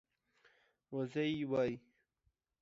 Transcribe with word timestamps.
وزۍ 0.93 1.31
وايي 1.51 1.73